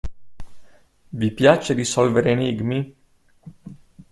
Vi 1.19 1.29
piace 1.31 1.73
risolvere 1.73 2.31
enigmi? 2.31 2.95